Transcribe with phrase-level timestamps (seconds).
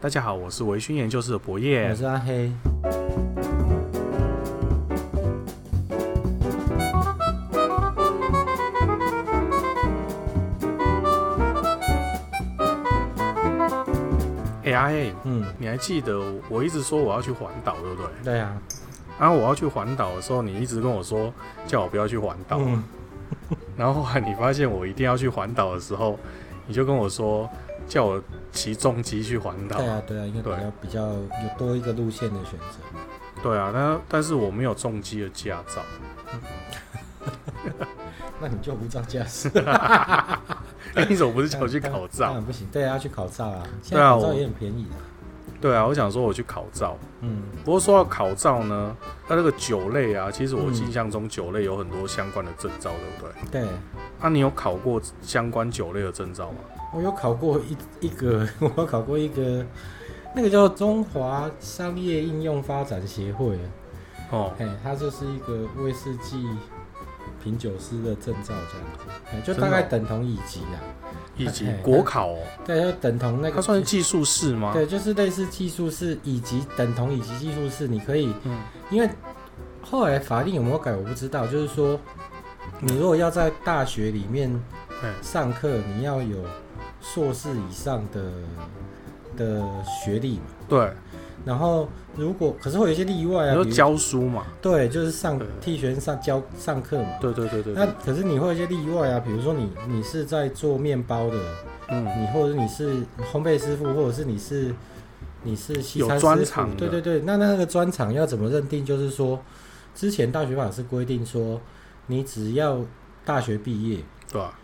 [0.00, 2.52] 大家好，我是维醺研究室的博业，我是阿黑。
[14.72, 16.16] 阿黑，嗯，你还记得
[16.48, 18.06] 我一直说我要去环岛，对不对？
[18.22, 18.56] 对啊。
[19.18, 21.34] 然后我要去环岛的时候，你一直跟我说
[21.66, 22.60] 叫我不要去环岛。
[22.60, 22.84] 嗯。
[23.76, 26.16] 然后后来你发现我一定要去环岛的时候，
[26.68, 27.50] 你就跟我说。
[27.88, 29.78] 叫我骑重机去环岛。
[29.78, 33.42] 对啊，对啊，因为比较比较有多一个路线的选择。
[33.42, 35.82] 对啊，但但是我没有重机的驾照。
[38.40, 39.50] 那你就无照驾驶。
[41.08, 42.26] 你怎么不是叫我去考照？
[42.26, 43.62] 当然不行，对啊，要去考照啊。
[43.82, 44.90] 现在考照也很便宜的。
[45.60, 46.96] 对啊，我想说我去考照。
[47.20, 47.42] 嗯。
[47.64, 48.96] 不过说到考照呢，
[49.26, 53.62] 它那个酒类啊，其实我印象中酒类有很多相关的证照，对不对？
[53.62, 53.70] 对。
[54.20, 56.58] 那你有考过相关酒类的证照吗？
[56.92, 59.64] 我有考过一一个， 我有考过一个，
[60.34, 63.58] 那个叫中华商业应用发展协会。
[64.30, 66.46] 哦，哎，它就是一个威士忌
[67.42, 70.76] 品酒师的证照，这样子，哎，就大概等同乙级啊，
[71.36, 74.72] 乙级国考哦，对，就等同那个，它算是技术士吗？
[74.74, 78.60] 对，就是类似技术士，乙级等同乙级技术士，你可以，嗯，
[78.90, 79.08] 因为
[79.80, 81.98] 后来法令有没有改我不知道，就是说，
[82.80, 84.50] 你如果要在大学里面
[85.22, 86.36] 上课，你要有。
[87.00, 88.22] 硕士以上的
[89.36, 90.92] 的学历嘛，对。
[91.44, 97.72] 然后如果可是会有一些例外啊，比如教书嘛，对，就是上替学生上教上课嘛，对对对对。
[97.74, 101.40] 那可是你会有一些例外啊，比如说你你是在做面包的，
[101.88, 102.96] 嗯，你或者你是
[103.32, 104.74] 烘焙师傅，或者是你是
[105.44, 107.20] 你是西餐师傅，对对对。
[107.20, 108.84] 那那个专长要怎么认定？
[108.84, 109.40] 就是说，
[109.94, 111.60] 之前大学法是规定说，
[112.08, 112.84] 你只要
[113.24, 114.58] 大学毕业，对吧？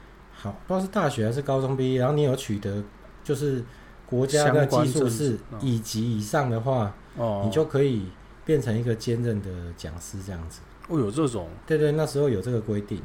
[0.45, 2.85] 好，不知道是大学还是高中毕业，然后你有取得
[3.23, 3.65] 就是
[4.05, 8.09] 国家的技术是乙级以上的话，哦，你就可以
[8.45, 10.61] 变成一个兼任的讲师这样子。
[10.89, 11.49] 哦，有这种？
[11.67, 13.01] 对对，那时候有这个规定。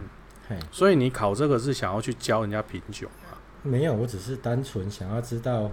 [0.49, 3.37] 嘿，所以你考这个是想要去教人家品酒吗？
[3.63, 5.71] 没有，我只是单纯想要知道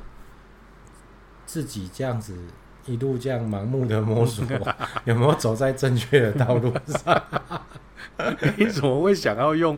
[1.46, 2.38] 自己这样子
[2.84, 4.44] 一路这样盲目的摸索，
[5.04, 7.22] 有没有走在正确的道路上？
[8.56, 9.76] 你怎么会想要用？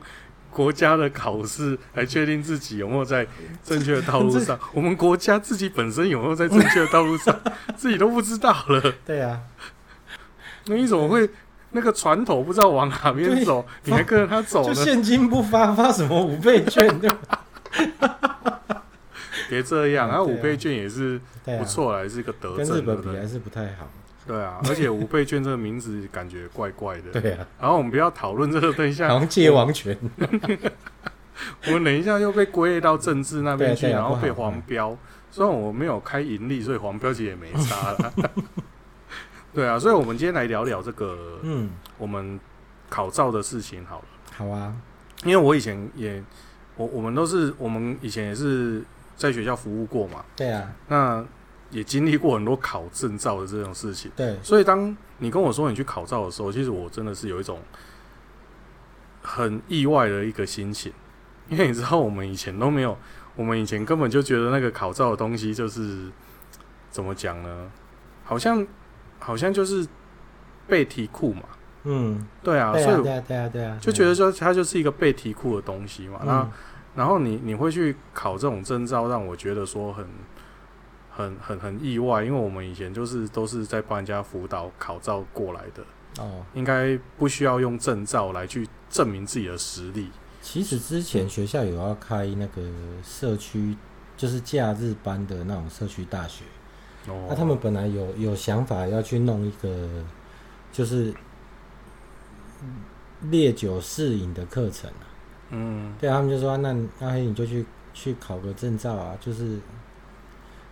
[0.51, 3.27] 国家的考试来确定自己有没有在
[3.63, 4.59] 正确的道路上。
[4.73, 7.39] 我们国家自己本身有没有在正确的道路上，
[7.77, 8.95] 自己都不知道了。
[9.07, 9.41] 对啊，
[10.67, 11.29] 那你怎么会
[11.71, 14.75] 那个船头不知道往哪边走，你还跟着他走呢？
[14.75, 16.99] 就现金不发，发什么五倍券？
[16.99, 17.45] 对吧？
[19.49, 23.89] 别这样，然后五倍券也是不错，还是一个德政，跟日本比还是不太好。
[24.29, 27.19] 对啊，而且五倍券这个名字感觉怪怪的。
[27.19, 29.97] 对啊，然后我们不要讨论这个，等一下好像借王权。
[31.67, 34.95] 我 们等一下又被归类到政治那边去，然后被黄标。
[35.31, 38.13] 虽然我没有开盈利，所以黄标其实也没差了。
[39.55, 42.39] 对啊，所以我们今天来聊聊这个，嗯，我们
[42.91, 44.05] 考照的事情好了。
[44.37, 44.75] 好啊，
[45.25, 46.23] 因为我以前也，
[46.77, 48.85] 我我们都是，我们以前也是
[49.17, 50.23] 在学校服务过嘛。
[50.37, 51.25] 对啊，那。
[51.71, 57.61] 也经历过很多考证照的这种事情，对，所以当你跟我说你去考照的时候，其实我真的是有一种
[59.23, 60.91] 很意外的一个心情，
[61.51, 62.97] 因为你知道我们以前都没有，
[63.37, 66.07] 我们以前根本就觉得那个考照的东西就是
[66.91, 67.71] 怎么讲呢？
[68.25, 68.67] 好像
[69.19, 69.87] 好像就是
[70.67, 71.43] 背题库嘛，
[71.85, 76.21] 嗯，对啊，对啊，所以对啊，对啊，对啊，就觉得说它就是一个背题库的东西嘛。
[76.25, 76.51] 那、嗯、
[76.95, 80.07] 然后你你会去考这种证照，让我觉得说很。
[81.19, 85.83] 很很很意外，因为我们以前就是都是在帮人家辅导考照过来的
[86.23, 90.13] 哦，应该不需要用证照来去证明自己的实力。
[90.41, 92.63] 其实之前学校有要开那个
[93.03, 93.77] 社区，
[94.17, 96.45] 就是假日班的那种社区大学，
[97.09, 99.89] 哦，那他们本来有有想法要去弄一个，
[100.71, 101.13] 就是
[103.23, 105.03] 烈酒试饮的课程啊，
[105.51, 109.59] 嗯，对，他们就说那那你就去去考个证照啊，就是。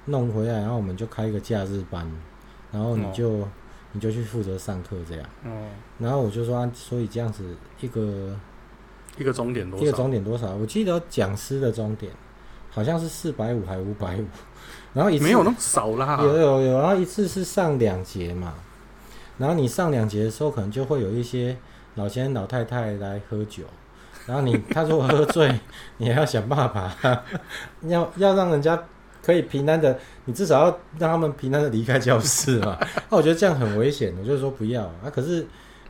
[0.07, 2.11] 弄回来，然后我们就开一个假日班，
[2.73, 3.49] 然后你就、哦、
[3.93, 5.25] 你就去负责上课这样。
[5.45, 5.51] 哦。
[5.99, 8.37] 然后我就说，所以这样子一个
[9.19, 9.85] 一个钟点多少？
[9.85, 10.55] 一个钟点多少？
[10.55, 12.13] 我记得讲师的钟点
[12.71, 14.25] 好像是四百五还五百五，
[14.95, 16.19] 然后一次没有那么少啦。
[16.23, 18.55] 有有有，然后一次是上两节嘛，
[19.39, 21.57] 然后你上两节的时候，可能就会有一些
[21.97, 23.65] 老先生老太太来喝酒，
[24.27, 25.59] 然后你他如果喝醉，
[25.99, 27.25] 你还要想办法，
[27.89, 28.81] 要要让人家。
[29.27, 32.79] 可以平安的，你至少要让他们平安的离开教室嘛？
[33.11, 35.11] 那 我觉得这样很危险，我就说不要啊。
[35.13, 35.45] 可是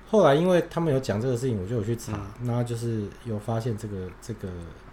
[0.09, 4.49] 后来因为他们有讲这个事情，我就有去查，然后就是有发现这个这个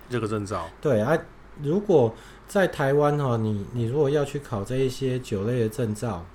[0.10, 0.68] 这个证照。
[0.82, 1.18] 对啊，
[1.62, 2.14] 如果
[2.46, 6.26] 在台湾哦，你你如果要去考这一些酒类的证照，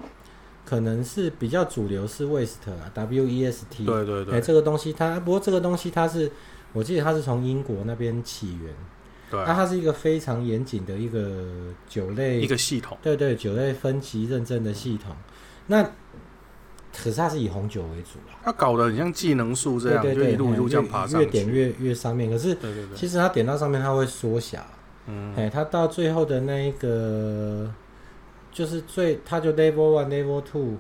[0.64, 3.84] 可能是比较主流是 WEST 啊，W E S T。
[3.84, 4.38] 对对对。
[4.38, 6.32] 哎，这个东西它不过这个东西它是，
[6.72, 8.72] 我记得它是从英国那边起源。
[9.30, 9.40] 对。
[9.40, 11.44] 那它是一个非常严谨的一个
[11.88, 12.96] 酒类一个系统。
[13.02, 15.14] 对对，酒类分级认证的系统。
[15.66, 18.40] 那可是它是以红酒为主啊。
[18.44, 22.30] 它搞得很像技能树这样，对对对，就一路一路这样爬上去，越点越越上面。
[22.30, 24.58] 可是，对对对，其实它点到上面它会缩小。
[25.06, 27.72] 嗯，哎，它到最后的那一个，
[28.52, 30.76] 就是最，它就 level one、level two，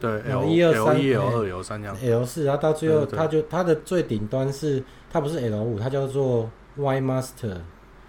[0.00, 7.58] 对，L 一二三，L 二、L 三这样，L 四，然后到最后，它就它的最顶端是，它不是 L 五，它叫做 Wine Master，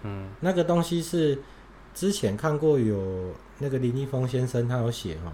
[0.02, 1.38] 嗯，那个东西是
[1.94, 5.32] 之前看过有那个林一峰先生他有写哈，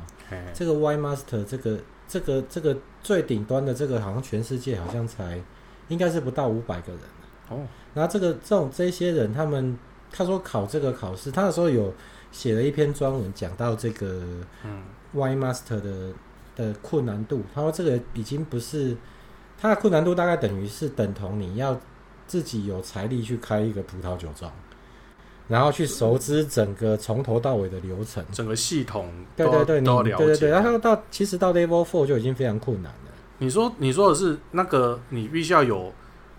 [0.54, 5.40] 这个 Wine Master 这个这个这个最顶端的这个好像全世界好像才
[5.88, 7.02] 应该是不到五百个人
[7.48, 9.78] 哦，然后这个这种这些人他们。
[10.10, 11.92] 他说考这个考试，他那时候有
[12.32, 14.22] 写了一篇专文讲到这个
[14.64, 14.82] 嗯
[15.14, 16.12] ，Wine Master 的
[16.56, 17.42] 的困难度。
[17.54, 18.96] 他说这个已经不是
[19.60, 21.78] 他的困难度，大概等于是等同你要
[22.28, 24.52] 自己有财力去开一个葡萄酒庄，
[25.48, 29.10] 然后去熟知整个从头到尾的流程，整个系统。
[29.34, 30.24] 对对对，你都了解。
[30.24, 33.10] 对对对，然后到其实到 Level Four 就已经非常困难了。
[33.38, 35.92] 你说你说的是那个你必须要有。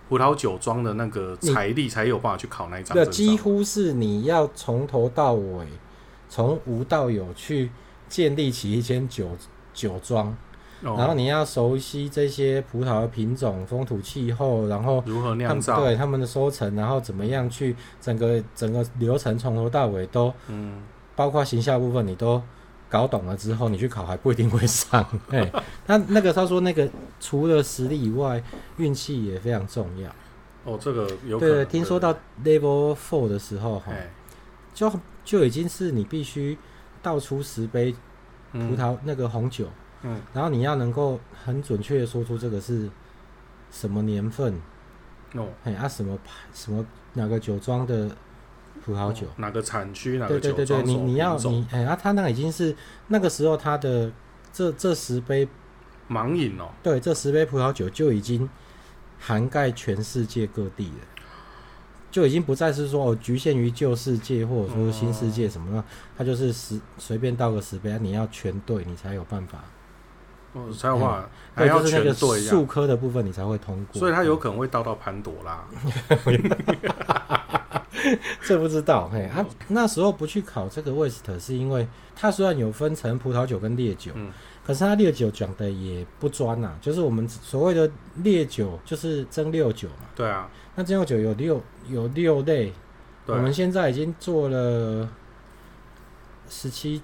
[0.08, 3.06] 葡萄酒庄的那个财力才有办法去考那一张证。
[3.06, 5.68] 对，几乎是你要从头到尾，
[6.28, 7.70] 从无到有去
[8.08, 9.30] 建立起一间酒
[9.72, 10.36] 酒庄，
[10.84, 20.82] 哦，然后你要熟悉这些葡萄的品种、风土气候，然后如何酿造，对他们的收成，然后怎么样去整个整个流程从头到尾都，嗯，
[21.16, 22.42] 包括行销部分你都。
[22.92, 25.06] 搞懂了之后，你去考还不一定会上。
[25.30, 25.48] 哎，
[25.86, 26.90] 他那个他说那个
[27.20, 28.42] 除了实力以外，
[28.78, 30.10] 运气也非常重要。
[30.64, 31.40] 哦，这个有。
[31.40, 32.12] 对，听说到
[32.44, 33.92] Level Four 的时候，哈，
[34.74, 34.92] 就
[35.24, 36.58] 就已经是你必须
[37.04, 37.94] 倒出十杯
[38.52, 39.68] 葡萄那个红酒，
[40.04, 42.90] 嗯，然后你要能够很准确的说出这个是
[43.72, 44.60] 什么年份，
[45.34, 48.10] 哦，哎啊什么牌什么哪个酒庄的。
[48.86, 50.18] 葡萄酒、哦、哪个产区？
[50.18, 50.56] 哪个酒庄？
[50.56, 52.74] 对对对对，你你要你哎啊，他那已经是
[53.08, 54.10] 那个时候他的
[54.54, 55.46] 这这十杯
[56.10, 56.70] 盲饮哦。
[56.82, 58.50] 对，这十杯葡萄酒就已经
[59.20, 61.08] 涵盖全世界各地了，
[62.10, 65.84] 就已经不再是说哦局限于旧世界或者说新世界什么的，
[66.18, 69.62] 他、哦、就是十随便倒个十杯，你要全对，你才有办法。
[70.54, 72.40] 哦，才有办法，还要全对。
[72.42, 75.64] 术科的部分你才会通过，所以他有可能会到到潘朵拉。
[78.42, 84.32] 这不知道，嘿，他、啊、那时候不去考这个 WEST，是因为他虽然有分成葡萄酒跟烈酒，嗯，
[84.66, 87.92] 可是他烈酒讲的也不专呐、啊，就是我们所谓的
[88.24, 92.74] 烈酒就是蒸馏酒嘛，对啊，那蒸馏酒有六有六类，
[93.26, 95.08] 我们现在已经做了
[96.50, 97.02] 十七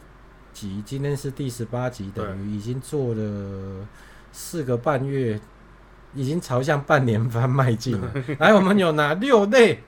[0.56, 3.86] 集，今天是第十八集，等于已经做了
[4.32, 5.38] 四个半月，
[6.14, 8.14] 已经朝向半年番迈进了。
[8.40, 9.84] 来，我们有哪六类？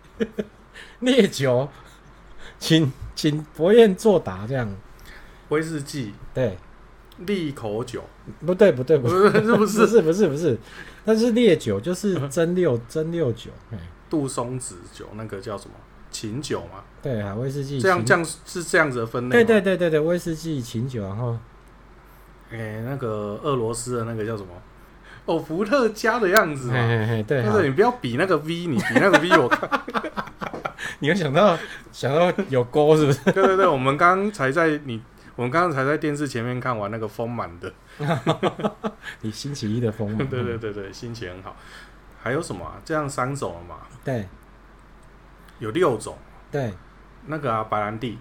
[1.00, 1.70] 烈酒，
[2.60, 4.70] 请请博彦作答，这样。
[5.48, 6.58] 威士忌，对。
[7.26, 8.04] 利口酒，
[8.46, 10.56] 不对，不对，不是，是不是， 不是，不是，不是。
[11.04, 13.50] 但是烈酒就是蒸馏蒸馏酒，
[14.08, 15.74] 杜松子酒那个叫什么？
[16.18, 16.84] 琴酒嘛。
[17.02, 17.80] 对啊，威士忌。
[17.80, 19.44] 这样这样是这样子的分类。
[19.44, 21.38] 对对对对对，威士忌、琴酒，然后，
[22.52, 24.50] 哎、欸，那个俄罗斯的那个叫什么？
[25.26, 26.74] 哦，伏特加的样子嘛。
[26.74, 29.70] 嘿嘿嘿对，但是你不要比那个 V，你比那个 V，我看。
[31.00, 31.56] 你会想到
[31.92, 33.20] 想到有锅是不是？
[33.32, 35.00] 对对对，我们刚刚才在你，
[35.36, 37.72] 我们刚刚才在电视前面看完那个丰满的，
[39.22, 41.56] 你星期一的丰满， 对对对对，心情很好。
[42.20, 42.82] 还有什么啊？
[42.84, 43.76] 这样三种了嘛？
[44.04, 44.28] 对，
[45.60, 46.18] 有六种。
[46.52, 46.74] 对，
[47.26, 48.18] 那个啊，白兰地，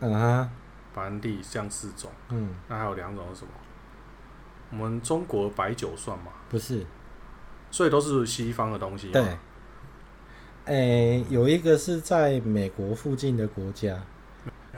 [0.00, 0.50] 嗯哈，
[0.94, 3.50] 白兰地这样四种，嗯，那还有两种是什么？
[4.70, 6.32] 我们中国白酒算吗？
[6.48, 6.84] 不是，
[7.70, 9.10] 所以都是西方的东西。
[9.10, 9.22] 对。
[10.64, 13.98] 诶、欸，有一个是在美国附近的国家，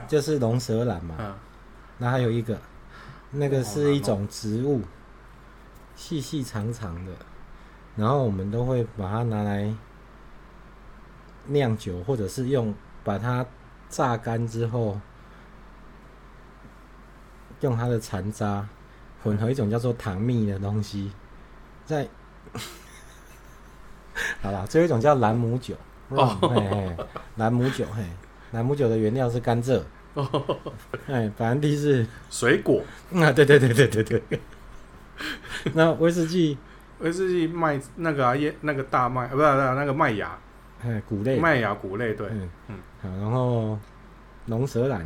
[0.07, 1.15] 就是龙舌兰嘛。
[1.19, 1.35] 嗯。
[1.99, 2.59] 那还有一个，
[3.31, 4.81] 那个是一种植物，
[5.95, 7.11] 细细长长的，
[7.95, 9.73] 然后我们都会把它拿来
[11.47, 12.73] 酿酒，或者是用
[13.03, 13.45] 把它
[13.89, 14.99] 榨干之后，
[17.61, 18.67] 用它的残渣
[19.23, 21.11] 混合一种叫做糖蜜的东西，
[21.85, 22.07] 在。
[24.41, 25.75] 好了，最后一种叫兰姆酒。
[26.09, 28.03] 哦，兰姆酒，嘿，
[28.51, 29.81] 兰姆酒的原料是甘蔗，
[30.13, 30.57] 哦，
[31.07, 32.81] 哎，白兰地是水果，
[33.13, 34.39] 啊，对对对对对对。
[35.73, 36.57] 那威士忌，
[36.99, 40.37] 威士忌麦那个啊，叶那个大麦，不是不是那个麦芽，
[40.85, 43.77] 哎，谷类，麦芽谷类，对，嗯嗯，好，然后
[44.45, 45.05] 龙舌兰。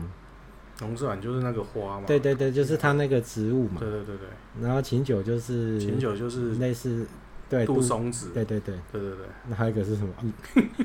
[0.82, 2.04] 龙舌兰就是那个花嘛。
[2.06, 3.78] 对对对，就是它那个植物嘛。
[3.80, 4.28] 对对对对。
[4.62, 7.08] 然后琴酒就是琴酒就是类似。
[7.50, 9.26] 对，杜松子，对对对，对对对。
[9.48, 10.14] 那还有一个是什么？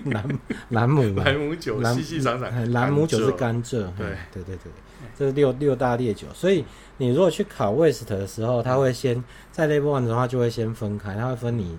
[0.07, 0.27] 兰
[0.71, 2.73] 兰姆，兰姆 酒，细细长长。
[2.73, 4.73] 兰姆酒是甘蔗，对对对对。
[5.15, 6.65] 这是六六大烈酒，所以
[6.97, 9.23] 你如果去考 West 的时候，他会先
[9.53, 11.79] 在 Level One 的话就会先分开，他会分你，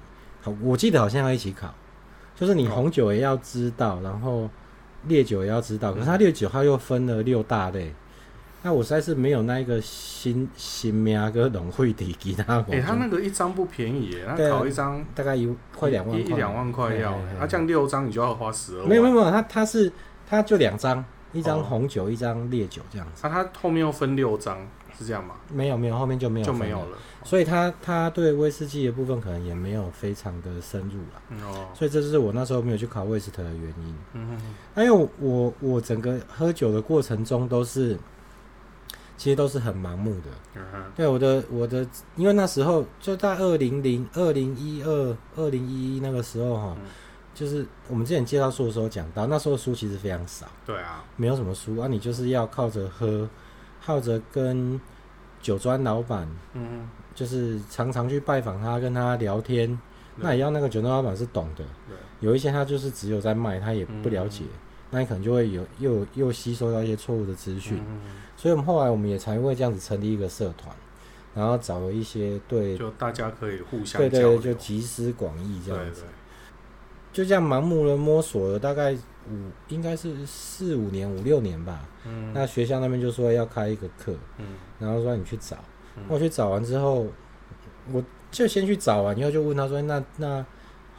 [0.61, 1.73] 我记得好像要一起考，
[2.35, 4.49] 就是你红酒也要知道，然后
[5.07, 7.93] 烈酒也要知道，可是他烈酒它又分了六大类。
[8.61, 12.65] 那我实在是没有那一个新新名跟龙会的其他。
[12.71, 17.15] 哎，他那个一张不便宜耶，他考一张大概一快两万，一两万块要。
[17.39, 18.89] 他这样六张你就要花十二万。
[18.89, 19.91] 没有没有没有，他他是
[20.27, 23.21] 他就两张，一张红酒，一张烈酒这样子。
[23.21, 24.57] 那他后面又分六张，
[24.97, 25.35] 是这样吗？
[25.53, 26.97] 没有没有，后面就没有就没有了。
[27.25, 31.45] 所以他他对威士忌的部分可能也没有非常的深入了。
[31.45, 31.67] 哦。
[31.73, 33.95] 所以这就是我那时候没有去考威斯特的原因。
[34.13, 34.39] 嗯
[34.75, 34.81] 哼。
[34.81, 37.97] 因为我我整个喝酒的过程中都是。
[39.17, 46.75] 其实都是很盲目的，嗯哼对我的我的，因为那时候就在二零零二零一二二零一一那个时候哈，
[47.33, 53.25] 就是我们之前介绍书的时候讲到，那时候书其实非常少，对啊，没有什么书啊，你就是要靠着喝，
[53.81, 54.77] 靠着跟
[55.45, 59.79] 酒庄老板，嗯，就是常常去拜访他，跟他聊天，
[60.15, 61.63] 那也要那个酒庄老板是懂的，
[62.19, 64.43] 有一些他就是只有在卖，他也不了解，
[64.89, 67.79] 那你可能就会有又又吸收到一些错误的资讯。
[68.35, 70.75] 所以，我们后来我们也才会这样子成立一个社团，
[71.35, 76.05] 然后找了一些对，就大家可以互相对对对，就集思广益这样子，
[77.15, 81.87] 就这样盲目的摸索了大概五，应该是四五年五六年吧。
[82.05, 84.45] 嗯，那学校那边就说要开一个课，嗯，
[84.77, 85.55] 然后说你去找，
[85.95, 87.07] 嗯、我去找完之后，
[87.93, 90.45] 我就先去找完，以后就问他说，那那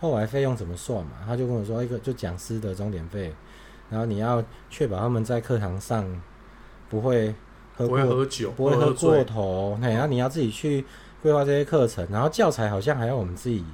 [0.00, 1.12] 后来费用怎么算嘛？
[1.26, 3.34] 他就跟我说一个就讲师的钟点费，
[3.90, 6.04] 然后你要确保他们在课堂上。
[6.88, 7.34] 不会
[7.76, 9.76] 喝过，不会喝酒，不会喝过头。
[9.82, 10.84] 然后你要自己去
[11.20, 13.64] 规划这些课程，然后教材好像还要我们自己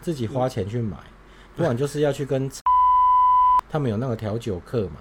[0.00, 0.96] 自己花钱去买，
[1.56, 2.50] 不然就是要去跟
[3.70, 4.96] 他们有那个调酒课嘛。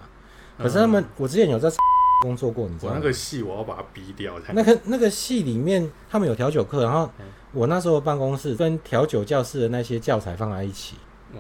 [0.58, 1.70] 可是他们，我之前有在
[2.22, 2.96] 工作过，你知道吗？
[2.96, 4.36] 我那个戏我要把它逼掉。
[4.54, 7.10] 那个那个戏里面他们有调酒课，然后
[7.52, 10.98] 我那时候办公室跟调酒教室的那些教材放在一起。
[11.34, 11.40] 哦，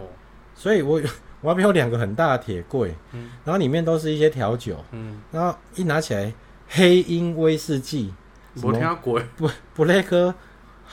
[0.55, 1.01] 所以我。
[1.43, 6.33] 我那边有两个很大的铁柜，嗯，然后里面都是一些调酒，嗯，然后一拿起来，
[6.69, 8.13] 黑鹰威士忌，
[8.61, 10.33] 我听过，不，Black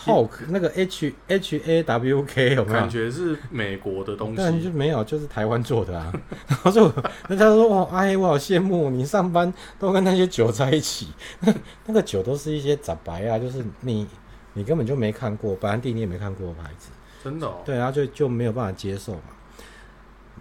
[0.05, 2.79] Hawk 那个 H H A W K 有没有？
[2.79, 6.13] 感觉是美国的东西，但就没有，就是台湾做的啊。
[6.49, 6.91] 然后就
[7.29, 11.09] 人家说，哇，哎，我好羡慕你上班都跟那些酒在一起，
[11.87, 14.07] 那个酒都是一些杂白啊，就是你
[14.55, 16.91] 你根本就没看过，白兰地你也没看过的牌子，
[17.23, 19.21] 真的，哦，对，然后就就没有办法接受嘛。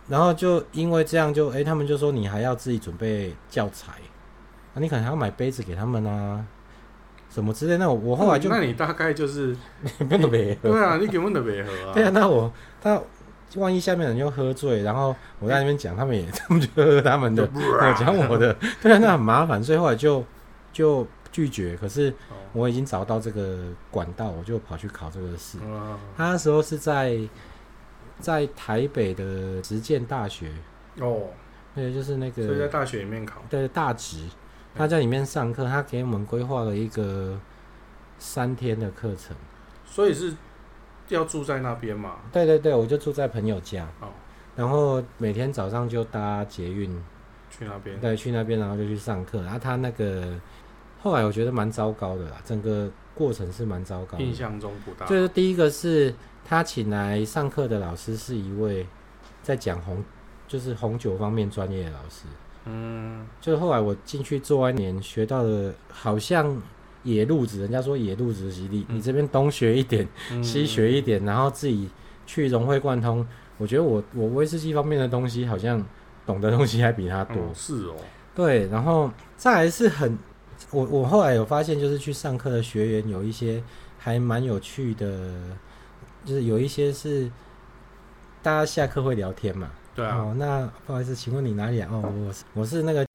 [0.08, 3.92] 然后就因为这样就，就、欸、哎，他们就说你还要自己准备教材，
[4.74, 6.44] 啊，你可能还要买杯子给他们啊，
[7.30, 7.78] 什么之类。
[7.78, 9.56] 那我我后来就，那你大概就是
[10.00, 11.94] 你不能别喝，对啊，你根本都别喝啊。
[11.94, 13.02] 对啊，那我他
[13.56, 20.24] 万一下面人又喝醉，然后我在那边讲，他们也他们就喝他们的， 我讲我的，对啊，那很麻烦，所以后来就
[20.74, 21.76] 就拒绝。
[21.76, 22.14] 可是
[22.54, 23.60] 我已经找到这个
[23.90, 25.58] 管道，我就跑去考这个试。
[26.18, 27.20] 他那时候是在。
[28.22, 30.52] 在台北的实践大学
[31.00, 31.22] 哦，
[31.74, 34.18] 对，就是那个，所以在大学里面考，对，大直，
[34.76, 37.40] 他在里面上课，他给我们规划了一个
[38.18, 39.36] 三天的课程，
[39.86, 40.34] 所以是
[41.08, 42.18] 要住在那边嘛？
[42.32, 44.08] 对对对，我就住在朋友家，哦，
[44.56, 46.90] 然后每天早上就搭捷运。
[47.50, 50.40] 去那边，对，去那边，然后就去上课，然后他那个
[51.02, 56.14] 后来我觉得蛮糟糕的啦，整个过程是蛮糟糕的，印象中不大，就是第一个是。
[56.46, 58.88] 他请来上课的老师是一位
[59.44, 60.04] 在讲红，
[60.48, 62.26] 就是红酒方面专业的老师。
[62.66, 66.62] 嗯，就后来我进去做完年，学到的好像
[67.04, 71.90] 野路子，人家说野路子的洗礼，你这边东学一点，嗯、西学一点，然后自己
[72.26, 73.26] 去融会贯通。
[73.58, 75.84] 我觉得我我威士忌方面的东西，好像
[76.26, 77.36] 懂的东西还比他多。
[77.38, 77.96] 嗯、是哦，
[78.36, 80.18] 对，然后再来是很，
[80.72, 83.64] 我我后来有发现，就是去上课的学员有一些
[83.98, 85.34] 还蛮有趣的。
[86.26, 87.32] 就是有一些是
[88.44, 90.16] 大家下课会聊天嘛，对啊。
[90.16, 91.90] 哦，那不好意思，请问你哪里啊？
[91.92, 93.06] 哦，我是我是那个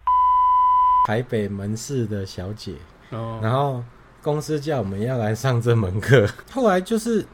[1.08, 2.74] 台北门市的小姐。
[3.08, 3.40] 哦。
[3.42, 3.82] 然后
[4.22, 6.28] 公司叫我们要来上这门课。
[6.52, 7.24] 后来就是，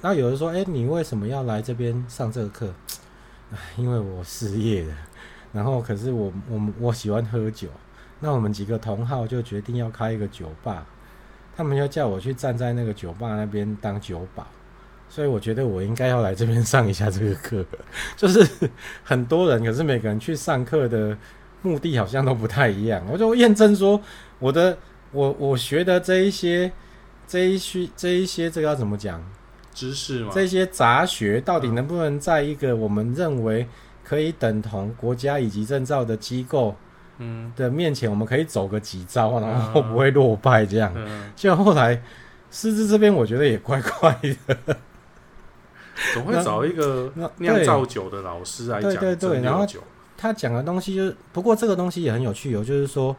[0.00, 2.74] 然后有人说：“哎，你为什么要来这边上这个课？”
[3.78, 4.94] 因为我失业了。
[5.52, 7.68] 然后可是我我我喜欢喝酒，
[8.18, 10.84] 那我们几个同好就决定要开一个酒吧。
[11.56, 14.46] 他们要叫我去站在那个酒吧那边当酒保。
[15.10, 17.64] 所以我觉得我应该要来这边上一下这个课，
[18.16, 18.70] 就是
[19.02, 21.14] 很多人，可是每个人去上课的
[21.62, 23.04] 目的好像都不太一样。
[23.10, 24.00] 我就验证说，
[24.38, 24.78] 我的
[25.10, 26.70] 我我学的这一些
[27.26, 29.20] 这一些这一些这个要怎么讲？
[29.74, 30.30] 知识吗？
[30.32, 33.66] 这些杂学到底能不能在一个我们认为
[34.04, 36.76] 可以等同国家以及证照的机构
[37.18, 40.94] 嗯的面前，我们可以走个几招，然后不会落败这样？
[41.36, 42.00] 就后来
[42.50, 44.76] 师资这边我觉得也怪怪的。
[46.14, 49.66] 总会找一个酿造酒的老师来讲，对对对，然后
[50.16, 53.14] 他讲的东西就是，不过这个东西也很有趣哦，就是说，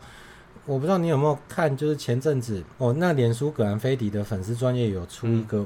[0.66, 5.66] 我不知道你有没有看，就是前阵子哦，那脸书葛兰菲迪的粉丝专业有出一个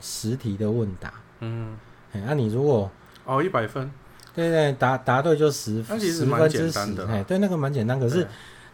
[0.00, 1.76] 实题的问答，嗯，
[2.12, 2.90] 哎，那你如果
[3.24, 3.90] 哦一百分，
[4.34, 8.26] 对对，答答对就十十分之十，哎，对，那个蛮简单，可是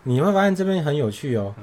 [0.03, 1.55] 你会发现这边很有趣哦，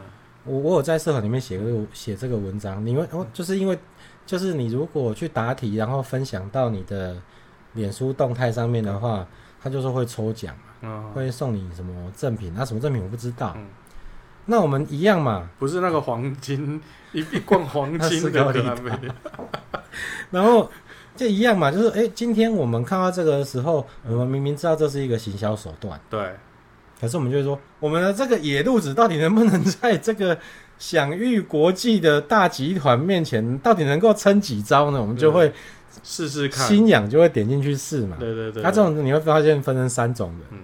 [0.45, 3.77] 我我有在社团里面写个写这个文章，你们哦，就是因为。
[4.25, 7.17] 就是你如果去答题，然后分享到你的
[7.73, 9.25] 脸书动态上面的话，
[9.59, 13.57] 他就说会抽奖嘛，会送你什么赠品，那什么赠品我不知道。
[14.45, 16.79] 那我们一样嘛，不是那个黄金
[17.11, 18.53] 一一罐黄金的
[20.29, 20.69] 然后
[21.15, 26.35] 就一样嘛，就是诶，今天我们看到这个的时候，我们明明知道这是一个行销手段，对，
[26.99, 30.37] 可是我们就会说，我们的这个野路子到底能不能在这个。
[30.79, 35.01] 享誉国际的大集团面前，到底能够撑几招呢？
[35.01, 35.51] 我们就会
[36.03, 38.15] 试试看，心痒就会点进去试嘛。
[38.17, 38.63] 对对对。
[38.63, 40.39] 他这种你会发现分成三种人。
[40.51, 40.59] 嗯。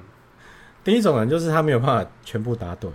[0.85, 2.89] 第一种人就是他没有办法全部答对。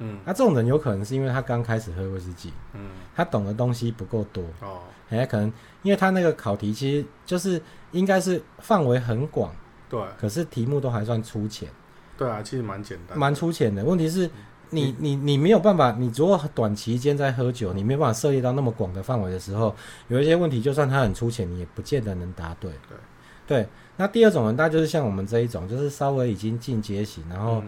[0.00, 0.18] 嗯。
[0.26, 2.52] 那这种人有可能是因为他刚开始喝威士忌。
[2.74, 2.90] 嗯。
[3.14, 4.44] 他懂的东西不够多。
[4.60, 4.80] 哦。
[5.08, 5.50] 哎，可能
[5.80, 7.58] 因为他那个考题其实就是
[7.92, 9.50] 应该是范围很广。
[9.88, 9.98] 对。
[10.20, 11.70] 可是题目都还算粗浅。
[12.16, 13.18] 对啊，其实蛮简单。
[13.18, 13.84] 蛮粗浅的。
[13.84, 14.30] 问题是。
[14.70, 19.72] 你你你没有办法，你如果短期间在喝酒，你没有办法涉猎到那么广的范围的时候，
[20.08, 22.68] 有一些问题，就算它很粗浅，你也不见得能答对。
[22.88, 22.98] 对
[23.46, 27.62] 对，那第二种人，大概就是像我们这一种，就是稍微已经进阶型，然后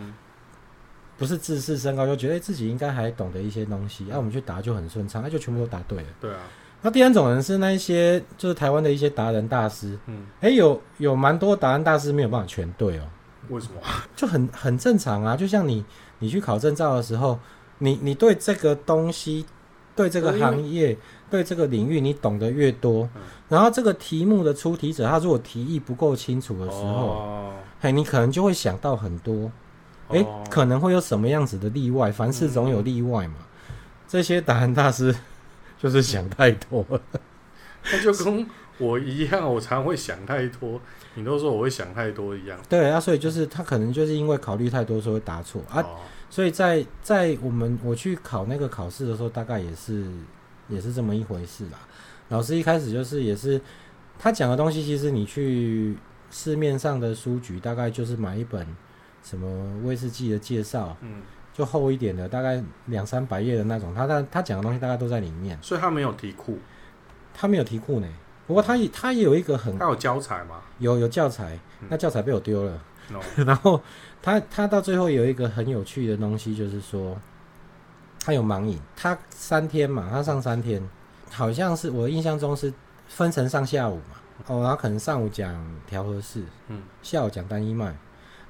[1.16, 6.08] 不是自视身高，就觉得自己应该还懂得一些东西，那、我们去答就很顺畅，那就全部都答对了。
[6.20, 6.40] 对啊。
[6.82, 9.96] 那第三种人是那一些，就是台湾的一些达人大师。
[10.06, 10.26] 嗯。
[10.40, 13.04] 哎、欸，有有蛮多达人大师没有办法全对哦。
[13.50, 13.80] 为什么？
[14.16, 15.84] 就很很正常啊，就像你。
[16.20, 17.38] 你去考证照的时候，
[17.78, 19.46] 你你对这个东西、
[19.94, 20.98] 对这个行业、
[21.30, 23.08] 对这个领域，你懂得越多，
[23.48, 29.48] 然后这个题目的出题者，他如果提议不够清楚的时候，嘿，你可能就会想到很多，
[30.08, 32.10] 诶，可能会有什么样子的例外？
[32.10, 33.36] 凡事总有例外嘛。
[34.08, 35.14] 这些答案大师
[35.78, 37.00] 就是想太多了，
[37.92, 38.44] 那就跟
[38.78, 40.80] 我一样，我常会想太多。
[41.18, 45.84] 你都说我会想太多一样，对啊，所以就是他可能就是因为考虑太多，所以会答错啊。
[46.30, 50.06] 所以在在我们我去考那个考试的时候，大概也是
[50.68, 51.78] 也是这么一回事啦。
[52.28, 53.60] 老师一开始就是也是
[54.16, 55.96] 他讲的东西，其实你去
[56.30, 58.64] 市面上的书局，大概就是买一本
[59.24, 59.48] 什么
[59.82, 63.92] 威士忌的介绍，嗯，就厚一点的，大概两三百页的那种。
[63.92, 66.58] 他他他讲的东西大概都在里面，所以他没有题库，
[67.34, 68.06] 他没有题库呢。
[68.48, 70.60] 不过他也他也有一个很，他有教材吗？
[70.78, 71.56] 有有教材，
[71.88, 72.82] 那教材被我丢了。
[73.10, 73.20] No.
[73.44, 73.80] 然后
[74.20, 77.16] 他他到最后有一个很有趣的东西，就是说
[78.24, 80.82] 他有盲饮，他三天嘛，他上三天，
[81.30, 82.72] 好像是我印象中是
[83.06, 84.16] 分成上下午嘛。
[84.46, 87.94] 哦，然后可能上午讲调和式，嗯，下午讲单一麦，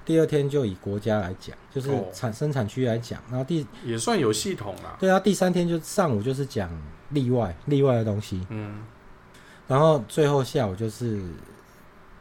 [0.04, 4.96] 第二天就以国家来讲，就是产生产区来讲，然后第也算有系统啦。
[5.00, 6.70] 对啊，第三天就上午就是讲
[7.10, 8.82] 例外例外的东西，嗯。
[9.68, 11.22] 然后最后下午就是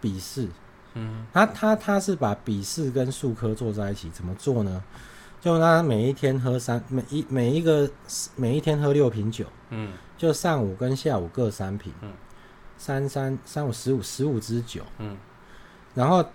[0.01, 0.49] 笔试，
[0.95, 4.83] 嗯，他他他是把笔试跟数科做在一起，怎么做呢？
[5.39, 7.89] 就他每一天喝三每一每一个
[8.35, 12.11] 每一天喝六瓶酒，嗯，就上午跟下午各三瓶，嗯，
[12.77, 15.15] 三三三五十五十五支酒，嗯，
[15.95, 16.25] 然后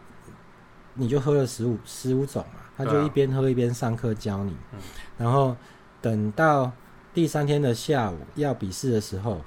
[0.94, 4.78] 你就喝了十五十五种嘛，他就一边喝一边上课教你，嗯，
[5.18, 5.54] 然后
[6.00, 6.72] 等到
[7.12, 9.42] 第三天的下午要笔试的时候。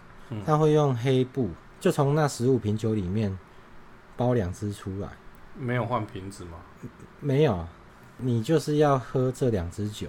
[0.46, 3.38] 他会用黑布，就从那十五瓶酒里面
[4.18, 5.10] 包两支出来。
[5.58, 6.58] 没有换瓶子吗？
[7.20, 7.66] 没有，
[8.18, 10.08] 你就是要喝这两支酒。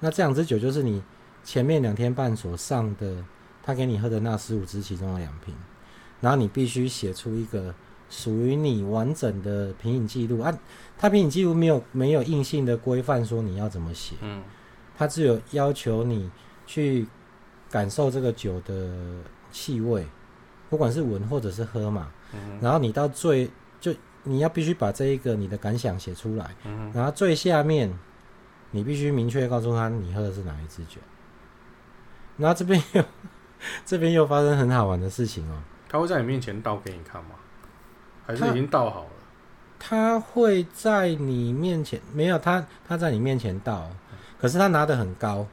[0.00, 1.02] 那这两支酒就是你
[1.44, 3.22] 前面两天半所上的，
[3.62, 5.54] 他给你喝的那十五支其中的两瓶。
[6.20, 7.74] 然后你必须写出一个
[8.08, 10.58] 属于你完整的品饮记录啊。
[10.96, 14.42] 他品饮记录没有没有硬性的规范说你要怎么写，嗯，
[14.96, 16.30] 他只有要求你
[16.66, 17.06] 去
[17.70, 18.90] 感受这个酒的。
[19.50, 20.06] 气味，
[20.70, 27.92] 不管是闻或者是喝嘛，嗯、然后你到最就你要必须把这一个你的感想写出来，嗯、然后最下面
[28.70, 31.00] 你必须明确告诉他你喝的是哪一支酒。
[32.36, 33.04] 然后这边又
[33.84, 35.56] 这边又发生很好玩的事情哦。
[35.88, 37.30] 他会在你面前倒给你看吗？
[38.26, 39.10] 还是已经倒好了？
[39.78, 43.88] 他会在你面前没有他，他在你面前倒，
[44.38, 45.46] 可是他拿的很高，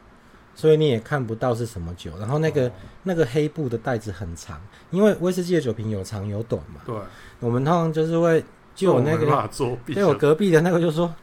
[0.55, 2.11] 所以你也看不到是什么酒。
[2.17, 2.71] 然后那个、哦、
[3.03, 6.81] 那个黑布的袋子很长，因为威士忌的酒瓶有长有短嘛。
[6.85, 6.95] 对，
[7.39, 9.49] 我们通常就是会就我那个，
[9.85, 11.13] 对我隔壁的那个就说，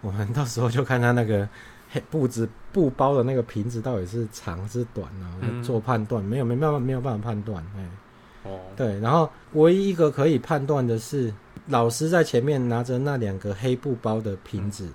[0.00, 1.48] 我们到时候就看他那个
[1.90, 6.22] 黑布子布包的那个瓶子到底是长是短啊，嗯、做判断。
[6.22, 7.88] 没有没办法没有办法判断，哎，
[8.50, 11.32] 哦，对，然后唯一一个可以判断的是。
[11.66, 14.88] 老师在前面拿着那两个黑布包的瓶子，